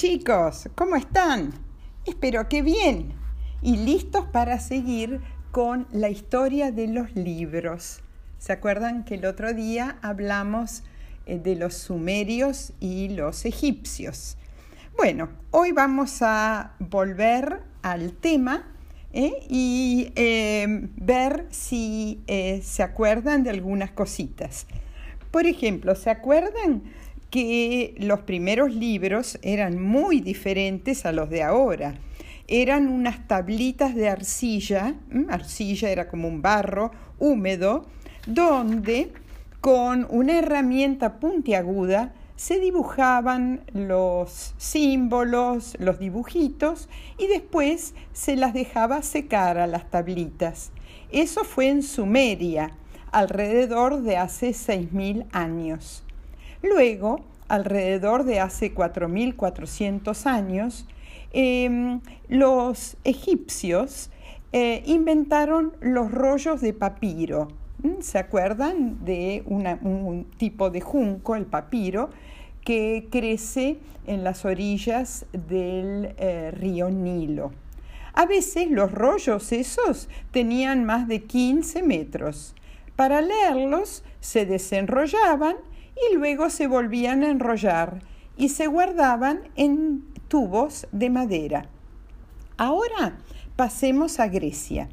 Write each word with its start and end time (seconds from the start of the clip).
chicos, 0.00 0.66
¿cómo 0.76 0.96
están? 0.96 1.52
Espero 2.06 2.48
que 2.48 2.62
bien 2.62 3.12
y 3.60 3.76
listos 3.76 4.24
para 4.24 4.58
seguir 4.58 5.20
con 5.50 5.86
la 5.92 6.08
historia 6.08 6.72
de 6.72 6.88
los 6.88 7.14
libros. 7.14 8.00
¿Se 8.38 8.54
acuerdan 8.54 9.04
que 9.04 9.16
el 9.16 9.26
otro 9.26 9.52
día 9.52 9.98
hablamos 10.00 10.84
eh, 11.26 11.38
de 11.38 11.54
los 11.54 11.74
sumerios 11.74 12.72
y 12.80 13.10
los 13.10 13.44
egipcios? 13.44 14.38
Bueno, 14.96 15.28
hoy 15.50 15.72
vamos 15.72 16.22
a 16.22 16.76
volver 16.78 17.60
al 17.82 18.14
tema 18.14 18.72
¿eh? 19.12 19.34
y 19.50 20.12
eh, 20.16 20.88
ver 20.96 21.44
si 21.50 22.24
se 22.62 22.82
acuerdan 22.82 23.42
de 23.42 23.50
algunas 23.50 23.90
cositas. 23.90 24.66
Por 25.30 25.44
ejemplo, 25.44 25.94
¿se 25.94 26.08
acuerdan 26.08 26.84
que 27.30 27.94
los 27.98 28.20
primeros 28.20 28.74
libros 28.74 29.38
eran 29.42 29.80
muy 29.80 30.20
diferentes 30.20 31.06
a 31.06 31.12
los 31.12 31.30
de 31.30 31.42
ahora. 31.42 31.94
Eran 32.48 32.88
unas 32.88 33.28
tablitas 33.28 33.94
de 33.94 34.08
arcilla, 34.08 34.96
arcilla 35.28 35.90
era 35.90 36.08
como 36.08 36.26
un 36.26 36.42
barro 36.42 36.90
húmedo, 37.18 37.86
donde 38.26 39.12
con 39.60 40.06
una 40.10 40.38
herramienta 40.38 41.20
puntiaguda 41.20 42.12
se 42.34 42.58
dibujaban 42.58 43.60
los 43.74 44.54
símbolos, 44.56 45.76
los 45.78 45.98
dibujitos 45.98 46.88
y 47.18 47.26
después 47.26 47.94
se 48.14 48.34
las 48.34 48.54
dejaba 48.54 49.02
secar 49.02 49.58
a 49.58 49.66
las 49.66 49.90
tablitas. 49.90 50.72
Eso 51.12 51.44
fue 51.44 51.68
en 51.68 51.82
Sumeria, 51.82 52.70
alrededor 53.12 54.00
de 54.02 54.16
hace 54.16 54.50
6.000 54.50 55.26
años. 55.32 56.02
Luego, 56.62 57.20
alrededor 57.48 58.24
de 58.24 58.40
hace 58.40 58.74
4.400 58.74 60.26
años, 60.26 60.86
em, 61.32 62.00
los 62.28 62.96
egipcios 63.04 64.10
eh, 64.52 64.82
inventaron 64.86 65.72
los 65.80 66.10
rollos 66.10 66.60
de 66.60 66.72
papiro. 66.72 67.48
¿Mm? 67.82 68.00
¿Se 68.00 68.18
acuerdan 68.18 69.04
de 69.04 69.42
un 69.46 70.26
tipo 70.36 70.70
de 70.70 70.80
junco, 70.80 71.34
el 71.34 71.46
papiro, 71.46 72.10
que 72.64 73.08
crece 73.10 73.78
en 74.06 74.22
las 74.22 74.44
orillas 74.44 75.24
del 75.32 76.14
eh, 76.18 76.50
río 76.52 76.90
Nilo? 76.90 77.52
A 78.12 78.26
veces 78.26 78.70
los 78.70 78.92
rollos 78.92 79.52
esos 79.52 80.08
tenían 80.30 80.84
más 80.84 81.08
de 81.08 81.22
15 81.22 81.82
metros. 81.82 82.54
Para 82.96 83.22
leerlos 83.22 84.02
se 84.20 84.44
desenrollaban 84.44 85.56
y 86.08 86.14
luego 86.14 86.50
se 86.50 86.66
volvían 86.66 87.22
a 87.22 87.30
enrollar 87.30 88.00
y 88.36 88.50
se 88.50 88.66
guardaban 88.66 89.42
en 89.56 90.04
tubos 90.28 90.86
de 90.92 91.10
madera. 91.10 91.66
Ahora 92.56 93.18
pasemos 93.56 94.20
a 94.20 94.28
Grecia. 94.28 94.88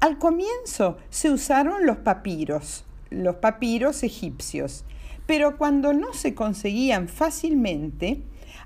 Al 0.00 0.18
comienzo 0.18 0.98
se 1.10 1.30
usaron 1.30 1.84
los 1.84 1.98
papiros, 1.98 2.84
los 3.10 3.36
papiros 3.36 4.02
egipcios, 4.02 4.84
pero 5.26 5.58
cuando 5.58 5.92
no 5.92 6.12
se 6.12 6.34
conseguían 6.34 7.08
fácilmente, 7.08 8.22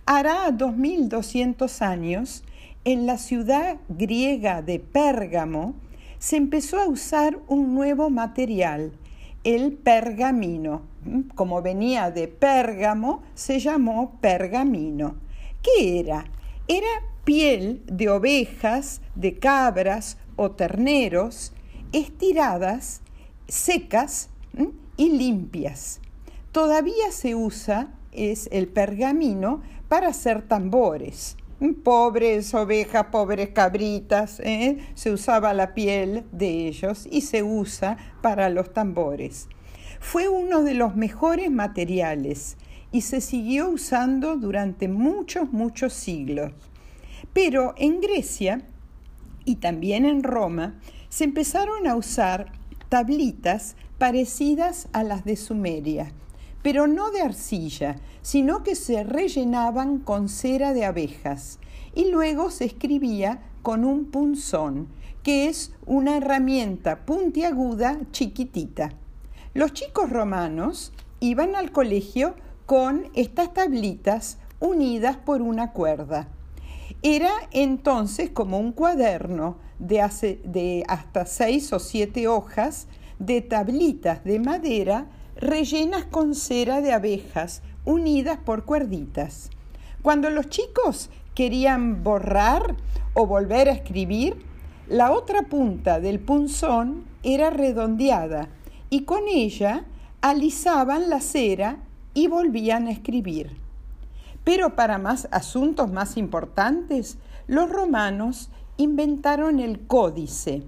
hará 0.06 0.50
2200 0.50 1.82
años, 1.82 2.44
en 2.84 3.06
la 3.06 3.16
ciudad 3.16 3.78
griega 3.88 4.60
de 4.60 4.80
Pérgamo, 4.80 5.74
se 6.18 6.36
empezó 6.36 6.80
a 6.80 6.88
usar 6.88 7.38
un 7.48 7.74
nuevo 7.74 8.10
material, 8.10 8.92
el 9.44 9.72
pergamino. 9.72 10.82
Como 11.34 11.62
venía 11.62 12.10
de 12.10 12.28
Pérgamo, 12.28 13.22
se 13.34 13.58
llamó 13.58 14.18
pergamino. 14.20 15.16
¿Qué 15.62 16.00
era? 16.00 16.24
Era 16.68 16.88
piel 17.24 17.82
de 17.86 18.08
ovejas, 18.08 19.00
de 19.14 19.38
cabras 19.38 20.18
o 20.36 20.52
terneros, 20.52 21.52
estiradas, 21.92 23.02
secas 23.48 24.30
y 24.96 25.10
limpias. 25.10 26.00
Todavía 26.52 27.10
se 27.10 27.34
usa 27.34 27.94
es 28.12 28.48
el 28.52 28.68
pergamino 28.68 29.62
para 29.88 30.08
hacer 30.08 30.42
tambores 30.42 31.36
pobres 31.70 32.52
ovejas, 32.54 33.06
pobres 33.12 33.50
cabritas, 33.50 34.40
¿eh? 34.40 34.78
se 34.94 35.12
usaba 35.12 35.54
la 35.54 35.74
piel 35.74 36.24
de 36.32 36.66
ellos 36.66 37.06
y 37.10 37.20
se 37.20 37.42
usa 37.42 37.96
para 38.20 38.48
los 38.50 38.72
tambores. 38.72 39.48
Fue 40.04 40.28
uno 40.28 40.62
de 40.62 40.74
los 40.74 40.96
mejores 40.96 41.50
materiales 41.50 42.56
y 42.90 43.02
se 43.02 43.20
siguió 43.20 43.70
usando 43.70 44.36
durante 44.36 44.88
muchos, 44.88 45.52
muchos 45.52 45.94
siglos. 45.94 46.52
Pero 47.32 47.72
en 47.78 48.00
Grecia 48.00 48.62
y 49.46 49.56
también 49.56 50.04
en 50.04 50.24
Roma 50.24 50.74
se 51.08 51.24
empezaron 51.24 51.86
a 51.86 51.94
usar 51.94 52.52
tablitas 52.90 53.76
parecidas 53.96 54.88
a 54.92 55.04
las 55.04 55.24
de 55.24 55.36
Sumeria, 55.36 56.12
pero 56.62 56.88
no 56.88 57.10
de 57.10 57.22
arcilla, 57.22 57.96
sino 58.22 58.64
que 58.64 58.74
se 58.74 59.04
rellenaban 59.04 59.98
con 60.00 60.28
cera 60.28 60.74
de 60.74 60.84
abejas 60.84 61.58
y 61.94 62.10
luego 62.10 62.50
se 62.50 62.64
escribía 62.66 63.40
con 63.62 63.84
un 63.84 64.06
punzón, 64.06 64.88
que 65.22 65.46
es 65.46 65.72
una 65.86 66.16
herramienta 66.16 67.06
puntiaguda 67.06 68.00
chiquitita. 68.10 68.98
Los 69.54 69.74
chicos 69.74 70.08
romanos 70.08 70.94
iban 71.20 71.56
al 71.56 71.72
colegio 71.72 72.34
con 72.64 73.10
estas 73.12 73.52
tablitas 73.52 74.38
unidas 74.60 75.18
por 75.18 75.42
una 75.42 75.72
cuerda. 75.72 76.28
Era 77.02 77.30
entonces 77.50 78.30
como 78.30 78.58
un 78.58 78.72
cuaderno 78.72 79.58
de, 79.78 80.84
hasta 80.88 81.26
seis 81.26 81.70
o 81.74 81.78
siete 81.80 82.28
hojas 82.28 82.86
de 83.18 83.42
tablitas 83.42 84.24
de 84.24 84.38
madera 84.38 85.08
rellenas 85.36 86.06
con 86.06 86.34
cera 86.34 86.80
de 86.80 86.94
abejas 86.94 87.60
unidas 87.84 88.38
por 88.38 88.64
cuerditas. 88.64 89.50
Cuando 90.00 90.30
los 90.30 90.48
chicos 90.48 91.10
querían 91.34 92.02
borrar 92.02 92.74
o 93.12 93.26
volver 93.26 93.68
a 93.68 93.72
escribir, 93.72 94.46
la 94.88 95.12
otra 95.12 95.42
punta 95.42 96.00
del 96.00 96.20
punzón 96.20 97.04
era 97.22 97.50
redondeada 97.50 98.48
y 98.92 99.04
con 99.04 99.26
ella 99.26 99.86
alisaban 100.20 101.08
la 101.08 101.22
cera 101.22 101.78
y 102.12 102.26
volvían 102.26 102.88
a 102.88 102.90
escribir. 102.90 103.56
Pero 104.44 104.76
para 104.76 104.98
más 104.98 105.28
asuntos 105.30 105.90
más 105.90 106.18
importantes, 106.18 107.16
los 107.46 107.70
romanos 107.70 108.50
inventaron 108.76 109.60
el 109.60 109.86
códice, 109.86 110.64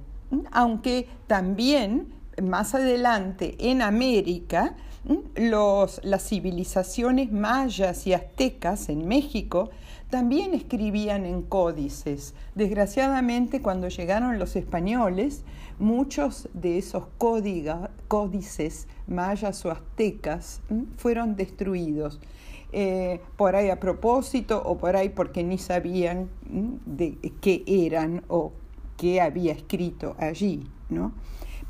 aunque 0.52 1.06
también 1.26 2.13
más 2.42 2.74
adelante 2.74 3.56
en 3.58 3.82
América, 3.82 4.76
los, 5.36 6.00
las 6.02 6.28
civilizaciones 6.28 7.30
mayas 7.30 8.06
y 8.06 8.14
aztecas 8.14 8.88
en 8.88 9.06
México 9.06 9.70
también 10.10 10.54
escribían 10.54 11.26
en 11.26 11.42
códices. 11.42 12.34
Desgraciadamente, 12.54 13.60
cuando 13.60 13.88
llegaron 13.88 14.38
los 14.38 14.56
españoles, 14.56 15.44
muchos 15.78 16.48
de 16.54 16.78
esos 16.78 17.04
códices 17.18 18.86
mayas 19.06 19.64
o 19.66 19.70
aztecas 19.70 20.60
fueron 20.96 21.36
destruidos. 21.36 22.20
Eh, 22.72 23.20
por 23.36 23.54
ahí 23.54 23.70
a 23.70 23.78
propósito 23.78 24.60
o 24.64 24.78
por 24.78 24.96
ahí 24.96 25.08
porque 25.08 25.44
ni 25.44 25.58
sabían 25.58 26.28
de 26.86 27.18
qué 27.40 27.62
eran 27.66 28.24
o 28.28 28.52
qué 28.96 29.20
había 29.20 29.52
escrito 29.52 30.16
allí, 30.18 30.66
¿no? 30.88 31.12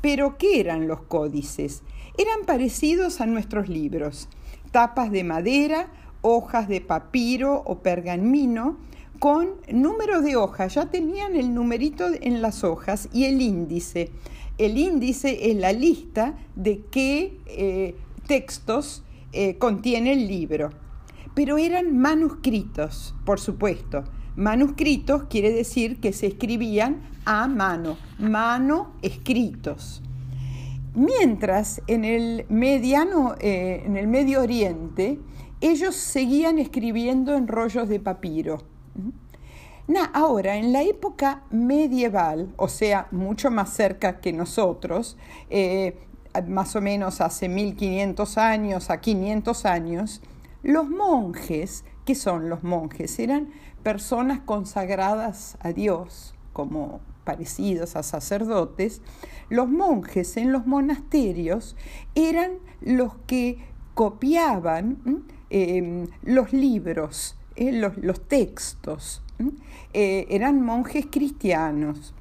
Pero, 0.01 0.37
¿qué 0.37 0.59
eran 0.59 0.87
los 0.87 1.01
códices? 1.01 1.83
Eran 2.17 2.45
parecidos 2.45 3.21
a 3.21 3.25
nuestros 3.25 3.67
libros, 3.67 4.29
tapas 4.71 5.11
de 5.11 5.23
madera, 5.23 5.87
hojas 6.21 6.67
de 6.67 6.81
papiro 6.81 7.61
o 7.65 7.79
pergamino, 7.79 8.77
con 9.19 9.49
número 9.71 10.21
de 10.21 10.35
hojas. 10.35 10.75
Ya 10.75 10.89
tenían 10.89 11.35
el 11.35 11.53
numerito 11.53 12.05
en 12.21 12.41
las 12.41 12.63
hojas 12.63 13.09
y 13.13 13.25
el 13.25 13.41
índice. 13.41 14.11
El 14.57 14.77
índice 14.77 15.51
es 15.51 15.57
la 15.57 15.73
lista 15.73 16.37
de 16.55 16.81
qué 16.89 17.37
eh, 17.47 17.95
textos 18.27 19.03
eh, 19.33 19.57
contiene 19.57 20.13
el 20.13 20.27
libro. 20.27 20.71
Pero 21.33 21.57
eran 21.57 21.97
manuscritos, 21.97 23.13
por 23.25 23.39
supuesto. 23.39 24.05
Manuscritos 24.35 25.23
quiere 25.29 25.51
decir 25.51 25.99
que 25.99 26.11
se 26.11 26.27
escribían 26.27 27.01
a 27.25 27.47
mano, 27.47 27.97
mano 28.19 28.91
escritos. 29.01 30.01
Mientras 30.93 31.81
en 31.87 32.05
el, 32.05 32.45
mediano, 32.49 33.35
eh, 33.39 33.83
en 33.85 33.97
el 33.97 34.07
Medio 34.07 34.41
Oriente 34.41 35.19
ellos 35.61 35.95
seguían 35.95 36.59
escribiendo 36.59 37.35
en 37.35 37.47
rollos 37.47 37.87
de 37.89 37.99
papiro. 37.99 38.59
ahora, 40.13 40.57
en 40.57 40.73
la 40.73 40.83
época 40.83 41.43
medieval, 41.49 42.53
o 42.57 42.67
sea, 42.67 43.07
mucho 43.11 43.51
más 43.51 43.73
cerca 43.73 44.19
que 44.19 44.33
nosotros, 44.33 45.17
eh, 45.49 45.97
más 46.47 46.75
o 46.75 46.81
menos 46.81 47.21
hace 47.21 47.47
1500 47.47 48.37
años 48.37 48.89
a 48.89 48.99
500 48.99 49.65
años, 49.65 50.21
los 50.61 50.89
monjes 50.89 51.85
¿Qué 52.05 52.13
son 52.13 52.49
los 52.49 52.63
monjes? 52.63 53.17
Eran 53.17 53.49
personas 53.81 54.39
consagradas 54.39 55.57
a 55.59 55.73
Dios, 55.73 56.35
como 56.53 57.01
parecidos 57.23 57.95
a 57.95 58.03
sacerdotes. 58.03 59.01
Los 59.49 59.67
monjes 59.69 60.37
en 60.37 60.51
los 60.51 60.67
monasterios 60.67 61.75
eran 62.13 62.51
los 62.79 63.15
que 63.25 63.57
copiaban 63.95 65.25
em, 65.49 66.07
los 66.21 66.53
libros, 66.53 67.37
eh, 67.55 67.71
los, 67.71 68.27
textos. 68.27 69.23
Eh, 69.93 70.27
eran 70.29 70.61
monjes 70.61 71.07
cristianos. 71.09 72.13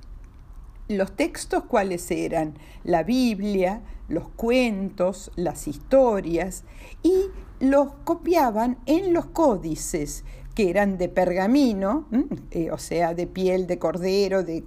¿Los 0.88 1.14
textos 1.14 1.64
cuáles 1.64 2.10
eran? 2.10 2.54
La 2.84 3.02
Biblia, 3.02 3.82
los 4.08 4.28
cuentos, 4.28 5.30
las 5.36 5.66
historias, 5.68 6.64
y 7.02 7.26
los 7.70 7.92
copiaban 8.04 8.78
en 8.86 9.12
los 9.12 9.26
códices 9.26 10.24
que 10.54 10.70
eran 10.70 10.98
de 10.98 11.08
pergamino, 11.08 12.06
eh, 12.50 12.70
o 12.70 12.78
sea, 12.78 13.14
de 13.14 13.26
piel 13.26 13.66
de 13.66 13.78
cordero, 13.78 14.44
de, 14.44 14.62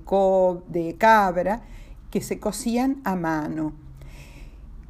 de 0.68 0.96
cabra, 0.98 1.62
que 2.12 2.22
se 2.22 2.40
cosían 2.40 3.02
a 3.04 3.16
mano. 3.16 3.74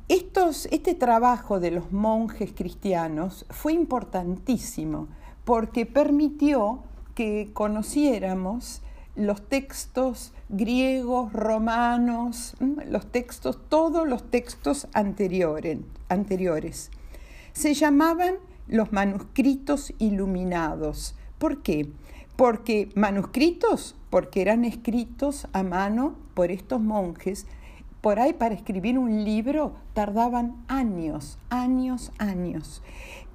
Estos, 0.07 0.68
este 0.71 0.95
trabajo 0.95 1.59
de 1.59 1.71
los 1.71 1.92
monjes 1.92 2.54
cristianos 2.54 3.45
fue 3.50 3.74
importantísimo 3.74 5.07
porque 5.44 5.86
permitió 5.86 6.83
que 7.13 7.50
conociéramos 7.54 8.81
los 9.15 9.42
textos 9.50 10.31
griegos, 10.50 11.33
romanos, 11.33 12.56
los 12.88 13.12
textos, 13.12 13.59
todos 13.68 14.07
los 14.07 14.30
textos 14.30 14.88
anteriores. 14.94 16.92
Se 17.57 17.74
llamaban 17.74 18.36
los 18.68 18.94
manuscritos 18.94 19.92
iluminados. 19.98 21.15
¿Por 21.39 21.63
qué? 21.63 21.89
Porque 22.36 22.89
manuscritos, 22.94 23.95
porque 24.12 24.44
eran 24.44 24.63
escritos 24.63 25.48
a 25.54 25.63
mano 25.63 26.13
por 26.36 26.51
estos 26.51 26.80
monjes. 26.80 27.48
Por 28.00 28.19
ahí 28.19 28.33
para 28.33 28.54
escribir 28.54 29.00
un 29.00 29.24
libro 29.24 29.74
tardaban 29.94 30.63
años, 30.68 31.39
años, 31.50 32.12
años. 32.19 32.83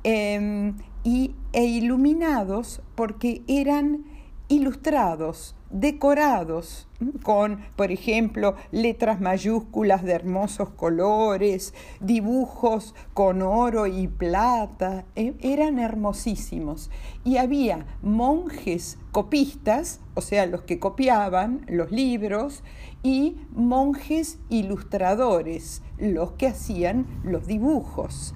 Em, 0.05 0.77
y, 1.03 1.35
e 1.53 1.65
iluminados 1.65 2.81
porque 2.95 3.43
eran 3.49 4.05
ilustrados, 4.47 5.57
decorados 5.73 6.87
con, 7.23 7.65
por 7.77 7.91
ejemplo, 7.91 8.55
letras 8.71 9.21
mayúsculas 9.21 10.05
de 10.05 10.13
hermosos 10.13 10.71
colores, 10.71 11.75
dibujos 12.01 12.95
con 13.15 13.43
oro 13.43 13.87
y 13.87 14.07
plata, 14.07 15.05
e, 15.17 15.35
eran 15.41 15.79
hermosísimos. 15.79 16.91
Y 17.25 17.39
había 17.39 17.87
monjes 18.03 18.99
copistas, 19.11 20.01
o 20.15 20.21
sea, 20.21 20.47
los 20.47 20.63
que 20.63 20.79
copiaban 20.79 21.65
los 21.69 21.91
libros, 21.91 22.63
y 23.03 23.37
monjes 23.53 24.39
ilustradores, 24.49 25.83
los 25.99 26.33
que 26.33 26.47
hacían 26.47 27.07
los 27.25 27.47
dibujos. 27.47 28.33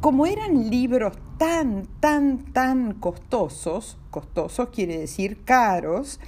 Como 0.00 0.26
eran 0.26 0.68
libros 0.68 1.14
tan, 1.38 1.86
tan, 2.00 2.52
tan 2.52 2.94
costosos, 2.94 3.96
costosos 4.10 4.68
quiere 4.70 4.98
decir 4.98 5.42
caros, 5.44 6.20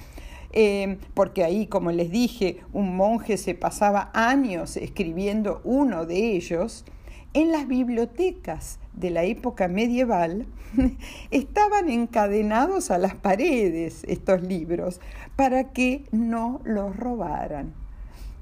eh, 0.51 0.97
porque 1.13 1.43
ahí, 1.43 1.67
como 1.67 1.91
les 1.91 2.11
dije, 2.11 2.61
un 2.73 2.95
monje 2.95 3.37
se 3.37 3.55
pasaba 3.55 4.11
años 4.13 4.77
escribiendo 4.77 5.61
uno 5.63 6.05
de 6.05 6.35
ellos, 6.35 6.85
en 7.33 7.51
las 7.51 7.67
bibliotecas 7.67 8.79
de 8.93 9.09
la 9.09 9.23
época 9.23 9.67
medieval 9.67 10.45
estaban 11.31 11.89
encadenados 11.89 12.91
a 12.91 12.97
las 12.97 13.15
paredes 13.15 14.03
estos 14.07 14.41
libros 14.41 14.99
para 15.35 15.71
que 15.71 16.03
no 16.11 16.59
los 16.65 16.95
robaran. 16.97 17.73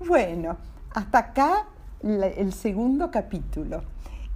Bueno, 0.05 0.57
hasta 0.93 1.19
acá 1.19 1.67
el 2.01 2.53
segundo 2.53 3.11
capítulo. 3.11 3.83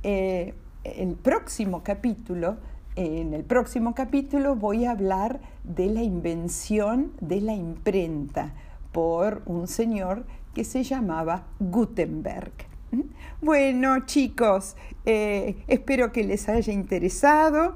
Eh, 0.03 0.53
el 0.83 1.15
próximo 1.15 1.81
capítulo, 1.83 2.57
en 2.95 3.33
el 3.33 3.43
próximo 3.43 3.95
capítulo 3.95 4.55
voy 4.55 4.85
a 4.85 4.91
hablar 4.91 5.39
de 5.63 5.87
la 5.87 6.03
invención 6.03 7.11
de 7.21 7.41
la 7.41 7.53
imprenta 7.53 8.53
por 8.91 9.41
un 9.45 9.67
señor 9.67 10.25
que 10.53 10.63
se 10.63 10.83
llamaba 10.83 11.45
Gutenberg. 11.59 12.51
¿Mm? 12.91 13.01
Bueno, 13.41 14.05
chicos, 14.05 14.75
eh, 15.05 15.57
espero 15.67 16.11
que 16.11 16.23
les 16.23 16.47
haya 16.47 16.71
interesado. 16.71 17.75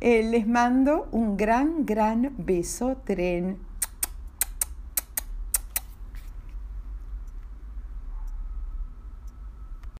Eh, 0.00 0.22
les 0.22 0.46
mando 0.46 1.08
un 1.10 1.36
gran, 1.36 1.84
gran 1.84 2.34
beso 2.38 2.98
tren. 3.04 3.58